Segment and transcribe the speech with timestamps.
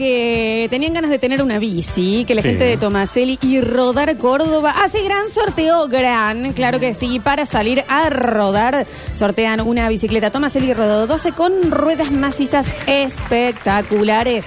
[0.00, 2.48] que tenían ganas de tener una bici, que la Sí.
[2.48, 7.84] gente de Tomaselli y Rodar Córdoba hace gran sorteo, gran, claro que sí, para salir
[7.86, 14.46] a rodar, sortean una bicicleta Tomaselli Rodado 12 con ruedas macizas espectaculares.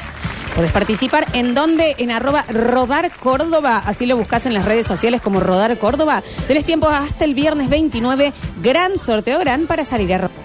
[0.55, 5.21] Podés participar en donde, en arroba Rodar Córdoba, así lo buscas en las redes sociales
[5.21, 6.23] como Rodar Córdoba.
[6.47, 10.42] Tenés tiempo hasta el viernes 29, gran sorteo, gran para salir a rodar.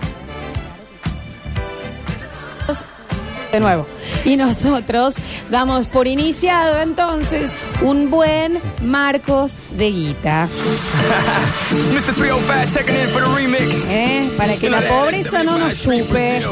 [3.53, 3.87] De nuevo.
[4.25, 5.15] Y nosotros
[5.51, 10.49] damos por iniciado entonces un buen Marcos de Guita.
[11.93, 12.15] Mr.
[12.15, 13.63] 305 checking in for the remix.
[13.89, 14.29] ¿eh?
[14.37, 16.43] Para que la pobreza no nos chupe.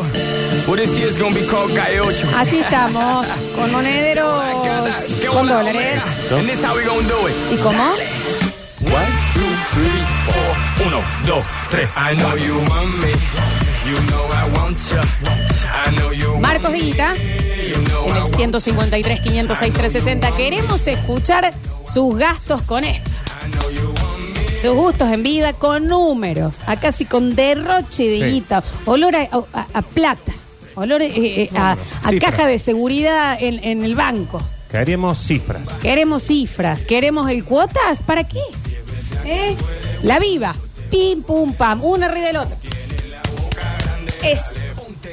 [0.67, 2.27] Well, this year's gonna be called Calle Ocho.
[2.37, 4.43] Así estamos, con monederos,
[5.33, 6.03] con dólares.
[6.33, 7.35] And this how we gonna do it.
[7.53, 7.93] ¿Y cómo?
[8.81, 10.87] One, two, three, four.
[10.87, 11.89] Uno, dos, tres.
[11.97, 13.56] I know you want me.
[13.87, 14.99] You know I want you.
[15.69, 16.71] I know you want Marcos
[17.89, 20.37] know en el want 153, 506, 360.
[20.37, 23.11] Queremos escuchar sus gastos con esto.
[24.61, 28.33] Sus gustos en vida con números, a casi con derroche de Sí.
[28.35, 30.33] guita, olor a, a- a plata,
[30.75, 31.77] olor eh, eh, a,
[32.21, 34.41] caja de seguridad en, en el banco.
[34.71, 35.69] Queríamos cifras.
[35.83, 38.41] Queremos cifras, queremos el cuotas, ¿para qué?
[39.25, 39.55] ¿Eh?
[40.03, 40.57] La viva,
[40.91, 42.57] pim, pum, pam, una arriba del otro.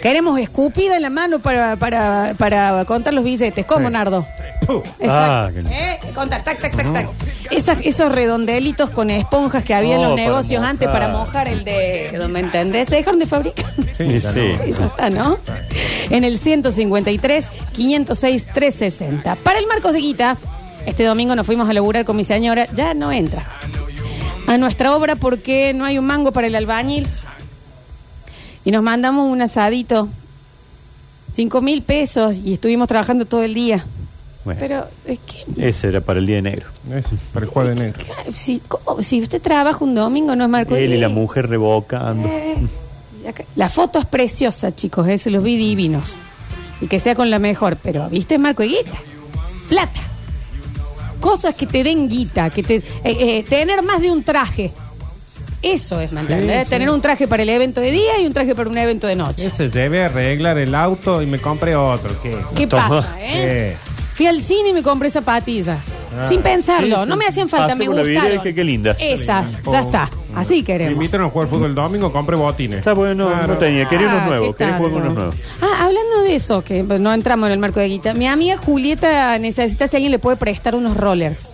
[0.01, 3.65] Queremos escupida en la mano para, para, para contar los billetes.
[3.65, 3.93] ¿Cómo, Sí.
[3.93, 4.25] Nardo?
[4.65, 4.81] Puh.
[4.99, 5.09] Exacto.
[5.09, 5.49] Ah.
[5.71, 5.99] ¿Eh?
[6.13, 7.07] Contar, tac, tac, tac, tac.
[7.51, 10.71] Esas- esos redondelitos con esponjas que había en Oh, los para negocios mojar.
[10.71, 12.27] antes para mojar el de...
[12.29, 12.89] ¿Me entendés?
[12.89, 13.71] Se dejaron de fabricar.
[13.97, 14.29] Sí, Sí.
[14.65, 15.37] Sí, ya está, ¿no?
[16.09, 19.35] En el 153, 506, 360.
[19.35, 20.37] Para el Marcos de Guita,
[20.85, 23.45] este domingo nos fuimos a laburar con mi señora, ya no entra.
[24.47, 27.07] A nuestra obra porque no hay un mango para el albañil.
[28.65, 30.07] Y nos mandamos un asadito.
[31.31, 33.85] Cinco mil pesos y estuvimos trabajando todo el día.
[34.45, 35.67] Bueno, Pero es que...
[35.69, 36.65] ese era para el día de negro.
[36.93, 38.05] Es para el jueves de negro.
[38.35, 39.01] Si, ¿cómo?
[39.01, 42.27] si usted trabaja un domingo, no es Marcos de Él y la mujer revocando.
[42.27, 42.57] Eh,
[43.27, 46.03] acá- La foto es preciosa, chicos, eh, se los vi divinos.
[46.81, 48.97] Y que sea con la mejor, pero ¿viste Marco y guita?
[49.69, 50.01] Plata.
[51.21, 54.71] Cosas que te den guita, que te eh, eh, tener más de un traje.
[55.63, 56.65] Eso es, ¿me entendés?
[56.65, 56.69] sí.
[56.69, 59.15] Tener un traje para el evento de día y un traje para un evento de
[59.15, 59.47] noche.
[59.47, 59.63] Ese
[60.01, 62.11] a arreglar el auto y me compré otro.
[62.21, 62.35] ¿Qué?
[62.55, 63.77] ¿Qué pasa, eh?
[63.81, 63.93] ¿Qué?
[64.13, 65.79] Fui al cine y me compré zapatillas.
[66.19, 66.27] Ah.
[66.27, 66.97] Sin pensarlo.
[66.97, 67.09] Sí, sí.
[67.09, 68.31] No me hacían falta, me gustaron.
[68.33, 68.97] dije, qué lindas.
[69.01, 70.09] Esas, ya está.
[70.35, 70.93] Así Me queremos.
[70.93, 72.79] invitaron a jugar fútbol el domingo, compré botines.
[72.79, 73.47] Está bueno, Claro.
[73.47, 73.87] no tenía.
[73.87, 74.55] Quería unos Ah, nuevos.
[74.55, 75.35] ¿qué Quería jugar unos nuevos.
[75.61, 78.13] Ah, hablando de eso, que no entramos en el marco de guita.
[78.13, 81.49] Mi amiga Julieta necesita si alguien le puede prestar unos rollers.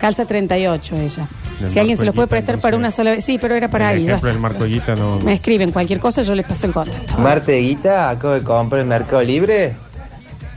[0.00, 1.26] Calza 38 ella.
[1.66, 3.24] Si alguien se los puede prestar para una sola vez.
[3.24, 4.04] Sí, pero era para ahí.
[4.04, 4.36] ya ejemplo, está.
[4.36, 5.18] el Marco Guita no.
[5.20, 7.18] Me escriben cualquier cosa, yo les paso el contacto.
[7.18, 9.74] Marte de Guita, acabo de comprar en Mercado Libre.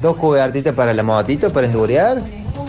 [0.01, 2.21] Dos cubertitas para la motito, para endurear.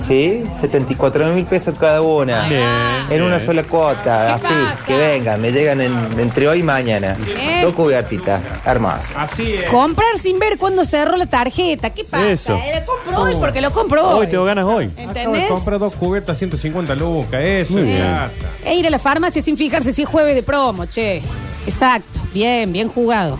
[0.07, 2.49] Sí, 74 mil pesos cada una.
[2.49, 2.63] Bien,
[3.11, 3.47] En una bien.
[3.47, 4.87] sola cuota, ¿Qué así, pasa?
[4.87, 7.17] que vengan, me llegan en- entre hoy y mañana.
[7.27, 7.61] ¿Eh?
[7.63, 9.15] Dos cubiertitas, hermosas.
[9.17, 9.71] Así es.
[9.71, 11.91] Comprar sin ver cuándo cerró la tarjeta.
[11.91, 12.29] ¿Qué pasa?
[12.31, 12.55] Eso.
[12.57, 14.21] Eh, Lo compro hoy porque lo compro hoy.
[14.21, 14.87] Hoy tengo ganas hoy.
[14.87, 15.49] Acabo de ¿Entendés?
[15.51, 17.41] comprar dos cubiertas, 150 lucas.
[17.45, 18.03] Eso Muy es bien.
[18.09, 18.31] plata.
[18.65, 21.23] E ir a la farmacia sin fijarse si es jueves de promo, che.
[21.67, 22.21] Exacto.
[22.35, 23.39] Bien, bien jugado.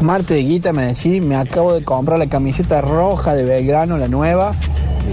[0.00, 4.06] Marte de Guita me decís, me acabo de comprar la camiseta roja de Belgrano, la
[4.06, 4.52] nueva.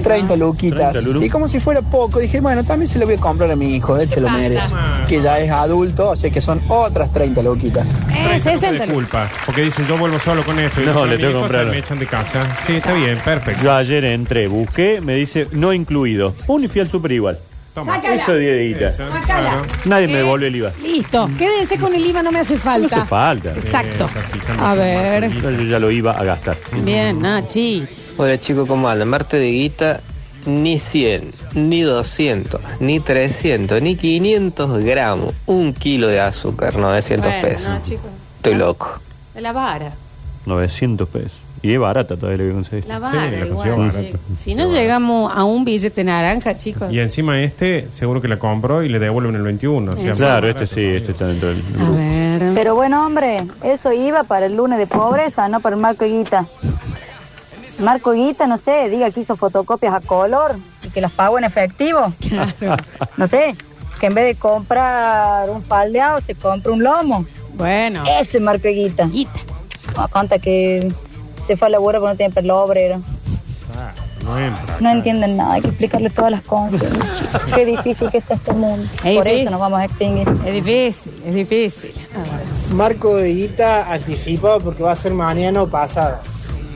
[0.01, 0.91] 30 luquitas.
[0.93, 1.23] 30 lulu.
[1.25, 3.75] Y como si fuera poco, dije, bueno, también se lo voy a comprar a mi
[3.75, 4.39] hijo, él se lo pasa?
[4.39, 4.75] merece.
[5.07, 7.87] Que ya es adulto, o sea que son otras 30 luquitas.
[8.11, 9.29] Eh, 30 60 lucas de culpa.
[9.45, 10.81] Porque dicen, yo vuelvo solo con esto.
[10.81, 11.65] Y No, después le mi tengo que hijo comprar.
[11.65, 12.57] se Me echan de casa.
[12.67, 13.63] Sí, está bien, perfecto.
[13.63, 16.33] Yo ayer entré, busqué, me dice no incluido.
[16.45, 17.37] Pum, y fui al super igual.
[17.73, 17.95] Toma.
[17.97, 18.15] Sácala.
[18.15, 18.87] Eso de guita.
[18.87, 19.41] Eso, Sácala.
[19.41, 19.61] claro.
[19.83, 20.71] Nadie me Eh, devolvió el IVA.
[20.81, 21.29] Listo.
[21.37, 22.95] Quédense con el IVA, no me hace falta.
[22.95, 23.49] No hace falta.
[23.51, 24.05] Exacto.
[24.15, 25.29] Eh, está A su ver.
[25.41, 26.57] Yo ya lo iba a gastar.
[26.83, 27.85] Bien, Nachi.
[28.17, 29.09] Hola chicos, ¿cómo andan?
[29.09, 29.99] Marte de guita,
[30.45, 35.33] ni 100, ni 200, ni 300, ni 500 gramos.
[35.45, 37.73] Un kilo de azúcar, 900 Bueno, pesos.
[37.73, 38.11] no, chicos.
[38.37, 38.99] Estoy loco.
[39.33, 39.91] De la vara.
[40.45, 41.31] 900 pesos.
[41.61, 42.85] Y es barata todavía le voy a conseguir.
[42.85, 43.69] La Sí, vara, la igual.
[43.71, 43.99] barata.
[44.37, 44.81] Si Sí, no barata.
[44.81, 46.93] llegamos a un billete naranja, chicos.
[46.93, 49.89] Y encima este, seguro que la compro y le devuelven el 21.
[49.91, 50.17] o sea, Exacto.
[50.19, 52.51] Claro, barato este sí, este está dentro del A ver.
[52.53, 56.45] Pero bueno, hombre, eso iba para el lunes de pobreza, no para el Marco Guita.
[57.79, 61.43] Marco Guita, no sé, diga que hizo fotocopias a color y que las pagó en
[61.43, 62.13] efectivo.
[62.27, 62.83] Claro.
[63.17, 63.55] No sé,
[63.99, 67.25] que en vez de comprar un faldeado se compra un lomo.
[67.53, 68.03] Bueno.
[68.19, 69.05] Eso es Marco Guita.
[69.07, 69.39] Guita.
[69.95, 70.91] No, cuenta que
[71.47, 73.01] se fue a laburo porque no tiene pelo obrero.
[73.77, 73.91] Ah,
[74.23, 74.77] no entra.
[74.79, 76.81] No entienden nada, hay que explicarle todas las cosas.
[77.55, 78.83] Qué difícil que está este mundo.
[79.03, 79.39] Es Por difícil.
[79.41, 80.27] eso nos vamos a extinguir.
[80.45, 81.93] Es difícil, es difícil.
[82.73, 86.19] Marco de Guita anticipado porque va a ser mañana o pasado.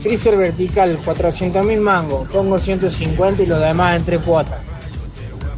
[0.02, 2.28] Freezer vertical, 400 mil mangos.
[2.28, 4.60] Pongo 150 y lo demás entre cuotas.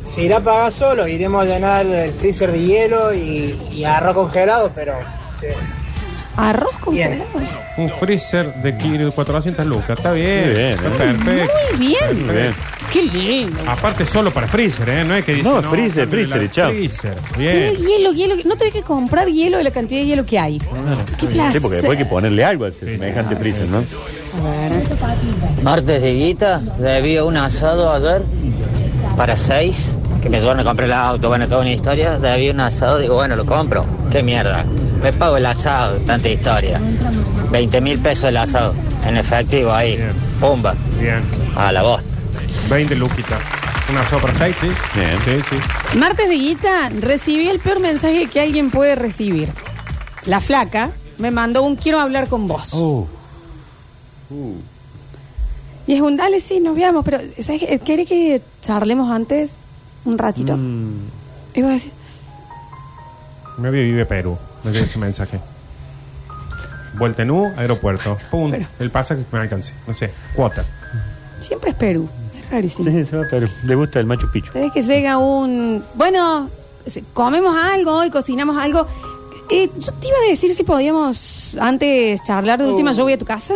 [0.07, 4.15] Se irá a pagar solo, iremos a llenar el freezer de hielo y, y arroz
[4.15, 4.95] congelado, pero
[5.41, 5.47] sí.
[6.37, 7.23] Arroz con Bien.
[7.77, 9.99] Un freezer de kilo de 400 lucas.
[9.99, 10.51] Está bien.
[10.51, 10.77] Está ¿eh?
[10.77, 11.25] perfecto.
[11.25, 12.27] Muy bien.
[12.27, 12.55] Muy bien.
[12.93, 13.57] Qué lindo.
[13.67, 15.05] Aparte solo para freezer, ¿eh?
[15.05, 15.49] No es que dice...
[15.49, 16.71] No, freezer, cámbiale freezer la- y chao.
[16.71, 17.15] Freezer.
[17.39, 17.75] Bien.
[17.77, 18.35] hielo, hielo.
[18.45, 20.59] No tenés que comprar hielo de la cantidad de hielo que hay.
[21.19, 21.55] Qué placer.
[21.55, 23.83] Sí, porque después hay que ponerle algo a ese semejante freezer, ¿no?
[25.63, 28.23] Martes de guita, debía un asado ayer
[29.17, 29.87] para seis,
[30.23, 33.15] que me llevaron a comprar el auto, bueno, toda una historia, debía un asado, digo,
[33.15, 34.65] bueno, lo compro, qué mierda,
[35.03, 36.81] me pago el asado, tanta historia,
[37.51, 38.75] 20 mil pesos el asado,
[39.07, 40.13] en efectivo ahí, Bien.
[40.41, 41.23] pumba, Bien.
[41.57, 42.03] a la voz.
[42.69, 43.41] 20 luquitas.
[43.91, 44.69] Una sopa 6, sí.
[44.95, 45.19] Bien.
[45.25, 45.99] Sí, sí.
[45.99, 49.51] Martes de guita, recibí el peor mensaje que alguien puede recibir.
[50.27, 52.73] La flaca me mandó un quiero hablar con vos.
[52.73, 53.07] Uh,
[55.87, 57.79] Y es un dale, sí, nos veamos, pero ¿sabes qué?
[57.81, 59.57] ¿Querés que charlemos antes?
[60.05, 60.57] Un ratito.
[60.57, 61.09] mm,
[61.55, 61.91] Y vos decís,
[63.59, 64.39] Me vive Perú.
[64.65, 65.41] Me dio ese mensaje.
[66.95, 68.17] Vuelta en U, aeropuerto.
[68.31, 68.51] Pum.
[68.51, 69.73] Pero- El pasaje que me alcance.
[69.87, 70.13] No sé.
[70.35, 70.65] Cuota.
[71.41, 72.09] siempre es Perú.
[72.53, 72.91] Es rarísimo.
[72.91, 73.49] sí, se va a Perú.
[73.65, 74.53] Le gusta el Machu Picchu.
[74.53, 75.83] Sabes que llega un.
[75.95, 76.51] Bueno,
[77.15, 78.87] comemos algo y cocinamos algo.
[79.51, 82.93] Eh, yo te iba a decir si podíamos antes charlar de última.
[82.93, 83.55] Yo voy a tu casa.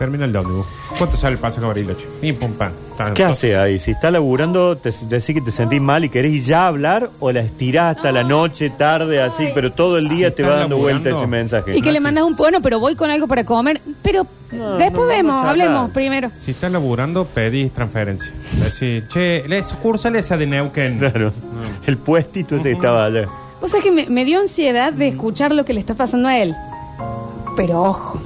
[0.00, 0.66] Termina el ómnibus.
[0.96, 2.06] ¿Cuánto sale el pasaje a Bariloche?
[2.22, 2.72] Pim, pum, pam.
[2.96, 3.78] Tan- ¿Qué hace ahí?
[3.78, 7.40] Si está laburando, te decís que te sentís mal y querés ya hablar o la
[7.40, 10.78] estirás hasta la noche, tarde, así, pero todo el día Si te está va dando
[10.78, 11.18] vuelta laburando.
[11.18, 11.76] ese mensaje.
[11.76, 13.78] Y que le mandas un bueno, pero voy con algo para comer.
[14.00, 16.30] Pero No, después no, vemos, vamos a hablemos primero.
[16.34, 18.32] Si estás laburando, pedís transferencia.
[18.54, 20.98] Decís, che, la sucursal esa de Neuquén.
[20.98, 21.30] Claro.
[21.86, 23.28] El puestito ese que estaba allá.
[23.60, 26.38] O sea que me, me dio ansiedad de escuchar lo que le está pasando a
[26.38, 26.54] él.
[27.54, 28.18] Pero ojo.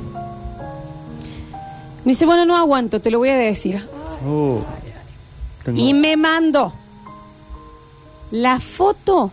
[2.04, 3.86] Me dice, bueno, no aguanto, te lo voy a decir.
[4.26, 4.60] Uh,
[5.64, 6.72] tengo- Y me mandó
[8.30, 9.30] la foto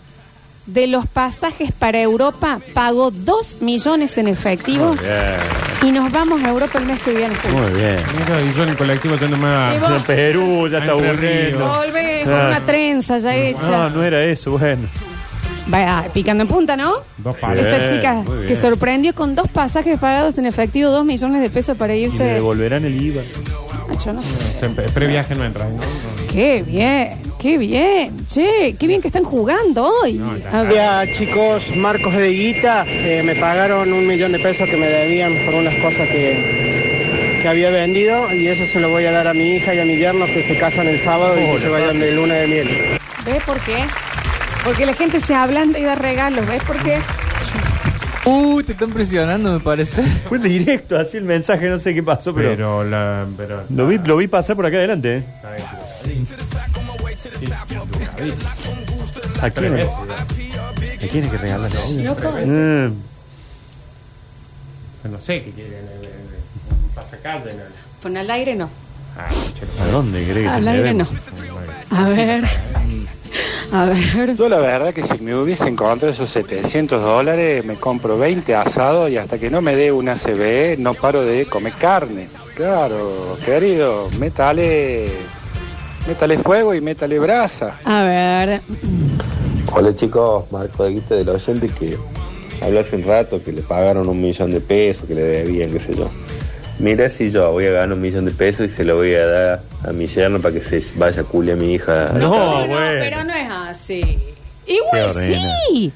[0.65, 2.59] de los pasajes para Europa.
[2.73, 5.39] Pagó dos millones en efectivo Muy bien.
[5.83, 7.33] y nos vamos a Europa el mes que viene.
[7.51, 7.97] Muy bien.
[8.17, 9.79] Mira, y yo en el colectivo Y a...
[9.79, 11.57] vos- En Perú ya está Entre aburrido.
[11.57, 11.77] Ríos.
[11.77, 13.89] Volvé con una trenza ya No, hecha.
[13.89, 14.87] no era eso, bueno.
[15.67, 16.93] Vaya, picando en punta, ¿no?
[17.17, 17.65] Dos palos.
[17.65, 18.47] Esta chica muy bien.
[18.47, 22.07] que sorprendió con dos pasajes pagados en efectivo, dos millones de pesos para Y le
[22.07, 22.23] irse.
[22.23, 23.21] devolverán el IVA.
[24.03, 24.69] Yo no sé.
[24.75, 25.65] Pre- Previaje no entra.
[25.65, 25.75] ¿no?
[25.75, 25.81] No.
[26.31, 28.25] Qué bien, qué bien.
[28.25, 30.13] Che, qué bien que están jugando hoy.
[30.13, 30.49] No, ya.
[30.59, 30.73] A ver.
[30.73, 35.33] Ya chicos, Marcos de Guita, eh, me pagaron un millón de pesos que me debían
[35.45, 39.33] por unas cosas que, que había vendido y eso se lo voy a dar a
[39.33, 41.99] mi hija y a mi yerno que se casan el sábado y que se vayan
[41.99, 42.69] de luna de miel.
[43.25, 43.83] ¿Ves por qué?
[44.63, 46.45] Porque la gente se ablanda y da regalos.
[46.45, 46.99] ¿Ves por qué?
[48.25, 50.03] Uh, te están presionando, me parece.
[50.29, 52.49] Fue directo, así el mensaje, no sé qué pasó, pero.
[52.49, 53.25] Pero la...
[53.35, 55.25] Pero, Lo vi, lo vi pasar por acá adelante, ¿eh?
[59.41, 59.73] ¿A quién?
[59.79, 61.71] ¿A quién es que regalar?
[61.97, 62.31] Loco.
[62.45, 62.93] Mm,
[65.09, 66.11] No sé qué eh, eh.
[67.33, 68.01] ¿no?
[68.03, 68.69] Pon al aire no.
[69.17, 69.27] Ah,
[69.81, 71.07] ¿A dónde crees que Al aire no.
[71.89, 72.43] A ver.
[73.71, 74.35] A ver.
[74.35, 79.09] Yo la verdad que si me hubiese encontrado esos 700 dólares, me compro 20 asados
[79.09, 82.27] y hasta que no me dé una CBE no paro de comer carne.
[82.55, 85.09] Claro, querido, métale,
[86.05, 87.79] métale fuego y métale brasa.
[87.85, 88.61] A ver.
[89.73, 91.97] Hola chicos, Marco de Guita del oyente que
[92.61, 95.79] habló hace un rato que le pagaron un millón de pesos, que le debían, qué
[95.79, 96.09] sé yo.
[96.81, 99.25] Mira si yo voy a ganar un millón de pesos y se lo voy a
[99.27, 102.09] dar a mi yerno para que se vaya a culia a mi hija.
[102.13, 102.99] No, No, bueno.
[102.99, 104.17] pero no es así.
[104.65, 105.93] Igual sí.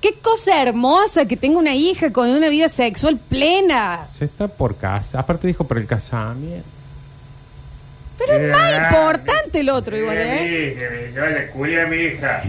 [0.00, 4.06] Qué cosa hermosa que tenga una hija con una vida sexual plena.
[4.06, 5.20] Se está por casa.
[5.20, 6.64] Aparte dijo por el casamiento.
[8.16, 11.12] Pero es más importante el otro igual, ¿eh?
[11.14, 12.42] Yo le culié a mi hija.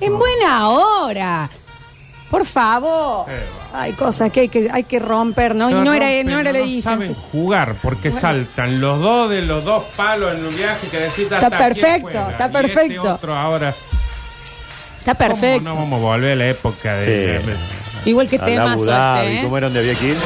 [0.00, 1.50] En buena hora.
[2.34, 3.26] Por favor.
[3.72, 5.70] Hay cosas que hay que, hay que romper, ¿no?
[5.70, 6.90] y no era, no era la no hija.
[6.90, 11.20] saben jugar porque saltan los dos de los dos palos en un viaje que decís
[11.30, 12.30] Está hasta aquí perfecto, afuera.
[12.30, 13.14] está Y este perfecto.
[13.14, 13.68] otro ahora.
[14.98, 15.62] Está ¿Cómo perfecto.
[15.68, 17.38] no vamos a volver a la época de.
[17.40, 17.46] Sí.
[17.46, 20.16] de- Igual que A tema Abu Dhabi, ¿cómo era donde había que ir?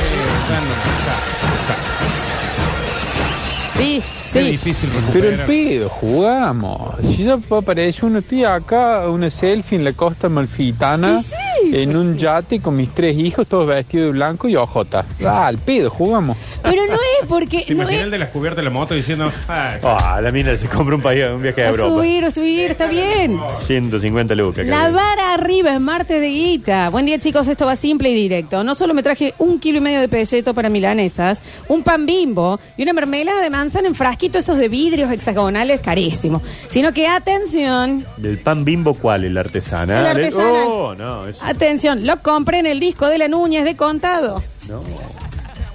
[3.77, 4.51] Sí, Qué sí.
[4.51, 5.47] difícil Pero el recuperar.
[5.47, 6.97] pedo, jugamos.
[7.03, 11.33] Si yo aparece uno, estoy acá, una selfie en la costa malfitana, Y sí,
[11.65, 15.07] en un yate con mis tres hijos, todos vestidos de blanco y ojotas.
[15.25, 16.37] Ah, al pedo, jugamos.
[16.63, 16.97] Pero no
[17.29, 20.21] porque ¿Te no imaginas es el de las cubiertas de la moto diciendo, "Ay, Ah,
[20.23, 21.89] la mina se compra un, país, un viaje a a Europa.
[21.95, 23.39] subir o subir, está bien.
[23.67, 24.67] 150 lucas.
[24.67, 24.93] La creo.
[24.93, 26.91] vara arriba es martes de guita.
[26.91, 27.49] Buen día, chicos.
[27.49, 28.63] Esto va simple y directo.
[28.65, 32.61] No solo me traje un kilo y medio de pelleto para milanesas, un pan bimbo
[32.77, 36.43] y una mermelada de manzana en frasquito, esos de vidrios hexagonales carísimos.
[36.71, 39.25] Sino que, atención, ¿Del pan bimbo cuál?
[39.25, 40.01] ¿El artesanal?
[40.01, 40.65] El artesanal.
[40.69, 41.41] Oh, no, eso.
[41.45, 44.43] atención, lo compré en el disco de la Núñez de contado.
[44.69, 44.83] No.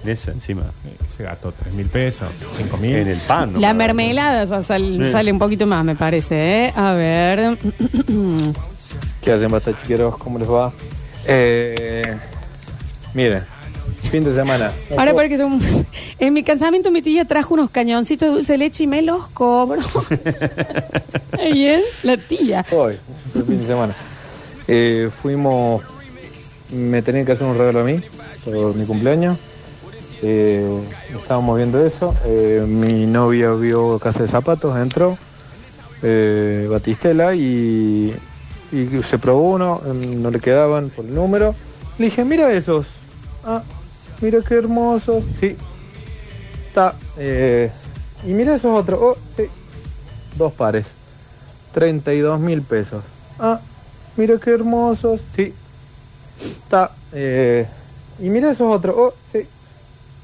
[0.06, 0.64] Esa encima.
[1.16, 2.96] se gastó 3 mil pesos, 5 mil.
[2.96, 3.54] En el pan.
[3.54, 3.60] ¿no?
[3.60, 5.12] La mermelada ya sal- Sí.
[5.12, 6.66] sale un poquito más, me parece.
[6.66, 6.74] ¿eh?
[6.76, 7.58] A ver.
[9.22, 10.18] ¿Qué hacen, basta chiqueros?
[10.18, 10.74] ¿Cómo les va?
[11.26, 12.18] Eh,
[13.14, 13.44] miren,
[14.12, 14.72] fin de semana.
[14.98, 15.48] Ahora porque yo,
[16.20, 19.30] en mi cansamiento mi tía trajo unos cañoncitos de dulce de leche y me los
[19.30, 19.80] cobro.
[21.46, 22.66] y es la tía.
[22.72, 22.98] Hoy,
[23.36, 23.96] el fin de semana.
[24.68, 25.82] Eh, fuimos,
[26.72, 28.02] me tenían que hacer un regalo a mí
[28.44, 29.38] por mi cumpleaños.
[30.26, 30.66] Eh,
[31.18, 32.16] estábamos viendo eso.
[32.24, 35.18] Eh, mi novia vio Casa de Zapatos, entró,
[36.02, 38.16] eh, Batistela, y,
[39.04, 41.54] se probó uno, no le quedaban por el número.
[41.98, 42.88] Le dije, mira esos.
[43.44, 43.64] Ah,
[44.22, 45.26] mira qué hermosos.
[45.42, 45.58] Sí,
[46.70, 46.96] está.
[48.26, 49.00] y mira esos otros.
[49.02, 49.44] Oh, sí,
[50.38, 50.88] dos pares.
[51.74, 53.04] 32 mil pesos.
[53.38, 53.60] Ah,
[54.16, 55.20] mira qué hermosos.
[55.36, 55.54] Sí.
[56.40, 56.92] Está.
[57.14, 58.96] y mira esos otros.
[58.98, 59.48] Oh, sí.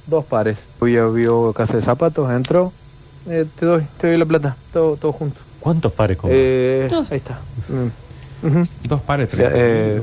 [0.09, 0.57] Dos pares.
[0.79, 2.73] Hoy vio casa de zapatos, entró.
[3.27, 4.55] Eh, te doy, te doy la plata.
[4.73, 5.39] Todo, todo junto.
[5.59, 6.35] ¿Cuántos pares compró?
[6.35, 7.39] Eh, ahí está.
[7.67, 8.63] Mm.
[8.87, 9.49] Dos pares, tres.
[9.53, 10.01] eh,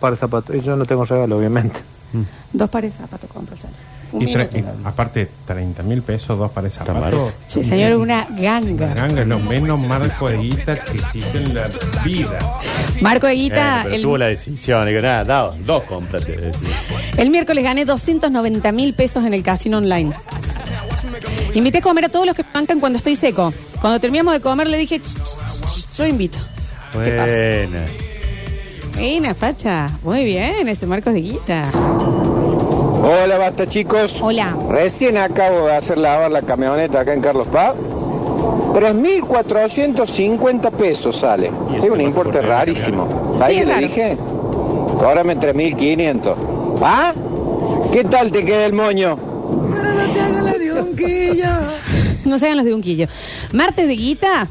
[0.00, 0.56] par de zapatos.
[0.56, 1.80] Y yo no tengo regalo, obviamente.
[2.52, 3.54] Dos pares de zapatos compro.
[4.20, 4.78] Y tre- minuto.
[4.84, 7.32] y aparte, 30 mil pesos, dos pares de zapatos.
[7.46, 8.94] Sí, señor, una ganga.
[8.94, 11.68] Ganga, lo menos marco de guita que existe en la
[12.04, 12.38] vida.
[13.00, 14.86] Marco de Bueno, Guita, pero el, tuvo la decisión.
[14.86, 16.24] Digo, nada, da, dos compras.
[16.24, 16.68] te decía.
[17.16, 20.14] el miércoles gané 290 mil pesos en el casino online.
[21.54, 23.52] Invité a comer a todos los que me bancan cuando estoy seco.
[23.80, 26.38] Cuando terminamos de comer le dije, "Ch, ch, ch, yo invito.
[26.92, 27.26] ¿Qué pasa?
[27.26, 27.84] Buena.
[28.94, 29.90] Buena, facha.
[30.02, 31.70] Muy bien, ese Marcos de Guita.
[33.08, 34.18] Hola, basta chicos.
[34.20, 34.56] Hola.
[34.68, 37.74] Recién acabo de hacer lavar la camioneta acá en Carlos Paz.
[38.74, 41.52] 3.450 pesos sale.
[41.76, 43.36] Es un importe rarísimo.
[43.38, 43.86] ¿Sabes Sí, qué le raro.
[43.86, 44.18] dije?
[44.98, 46.34] Cóbrame 3.500.
[46.82, 47.12] ¿Ah?
[47.92, 49.16] ¿Qué tal te queda el moño?
[52.24, 53.06] No se hagan los de un quillo.
[53.52, 54.48] Martes de Guita,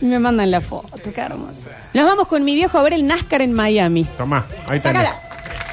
[0.00, 1.68] me mandan la foto, qué hermoso.
[1.92, 4.04] Nos vamos con mi viejo a ver el NASCAR en Miami.
[4.16, 4.82] Tomá, ahí tenés.
[4.82, 5.12] Sácala.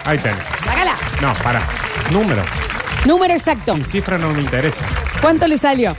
[0.03, 0.43] Ahí tenés.
[0.65, 0.95] Sácala.
[1.21, 1.61] No, para.
[2.11, 2.43] Número.
[3.05, 3.73] Número exacto.
[3.75, 4.85] Sin cifra no me interesa.
[5.21, 5.95] ¿Cuánto le salió?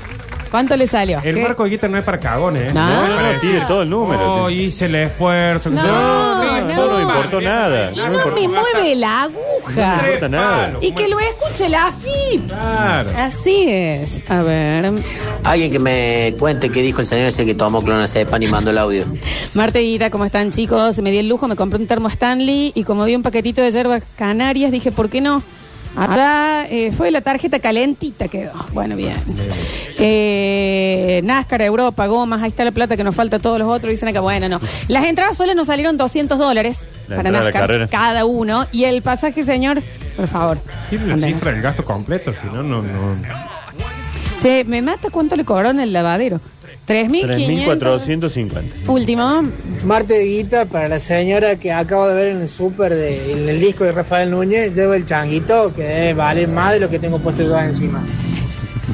[0.51, 1.21] ¿Cuánto le salió?
[1.23, 1.43] El ¿Qué?
[1.43, 2.75] marco de guita no es para cagones, ¿eh?
[2.75, 3.05] No.
[3.05, 4.45] es para No, tiene todo el número.
[4.45, 5.71] Oh, hice el esfuerzo.
[5.71, 6.91] No, no, no.
[6.91, 7.93] no me importó nada.
[7.93, 9.97] Y no me mueve la aguja.
[9.97, 10.73] No me importa nada.
[10.81, 12.49] Y que lo escuche la FIP.
[12.49, 13.11] Claro.
[13.17, 14.29] Así es.
[14.29, 14.93] A ver.
[15.45, 18.79] Alguien que me cuente qué dijo el señor ese que tomó clonazepam y mandó el
[18.79, 19.05] audio.
[19.55, 20.99] Marta y Guita, ¿cómo están chicos?
[20.99, 23.71] Me di el lujo, me compré un termo Stanley y como vi un paquetito de
[23.71, 25.45] hierbas canarias, dije, ¿por qué no?
[25.97, 28.53] Acá eh, fue la tarjeta calentita quedó.
[28.73, 29.17] Bueno, bien.
[29.99, 33.91] Eh, NASCAR, Europa, gomas, ahí está la plata que nos falta a todos los otros.
[33.91, 34.61] Dicen acá, bueno, no.
[34.89, 37.87] Las entradas solas nos salieron 200 dólares La para entrada a la NASCAR, carrera.
[37.89, 38.67] cada uno.
[38.73, 39.83] Y el pasaje, señor,
[40.17, 40.59] por favor.
[40.89, 43.17] Tiene la cifra del gasto completo, si no, no, no.
[44.41, 46.41] Che, me mata cuánto le cobraron el lavadero.
[46.91, 47.67] 3.500.
[47.67, 48.89] 3.450.
[48.89, 49.43] Último.
[49.85, 53.49] Marte de guita para la señora que acabo de ver en el súper, de- en
[53.49, 56.99] el disco de Rafael Núñez, lleva el changuito que debe valer más de lo que
[56.99, 58.05] tengo puesto yo encima.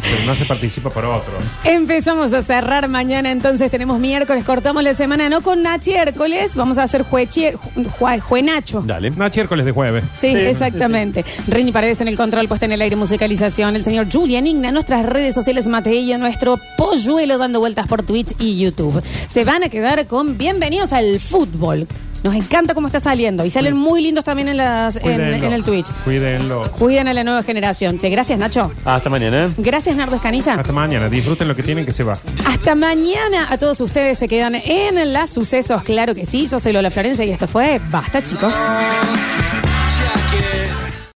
[0.03, 1.33] Pero no se participa por otro.
[1.65, 6.79] Empezamos a cerrar mañana, entonces tenemos miércoles, cortamos la semana, no con Nachi Hércules, vamos
[6.79, 8.83] a hacer juechier, jue, juenacho.
[8.83, 9.11] Dale.
[9.11, 10.05] Nachi Hércules de jueves.
[10.19, 11.25] Sí, exactamente.
[11.49, 13.77] Rini Paredes en el control, puesta en el aire, musicalización.
[13.77, 18.59] El señor Julian Igna, nuestras redes sociales, Mateillo, nuestro polluelo dando vueltas por Twitch y
[18.59, 19.03] YouTube.
[19.29, 21.87] Se van a quedar con bienvenidos al fútbol.
[22.27, 25.47] Nos encanta cómo está saliendo y salen muy lindos también en, las, en, Cuídenlo.
[25.47, 25.87] en el Twitch.
[26.05, 26.65] Cuídenlo.
[26.73, 27.99] Cuiden a la nueva generación.
[27.99, 28.73] Che, gracias Nacho.
[28.85, 29.53] Hasta mañana.
[29.57, 30.55] Gracias Nardo Escanilla.
[30.55, 31.09] Hasta mañana.
[31.09, 32.19] Disfruten lo que tienen que se va.
[32.45, 36.49] Hasta mañana a todos ustedes se quedan en las sucesos, claro que sí.
[36.49, 38.53] Yo soy Lola Florencia y esto fue Basta, chicos.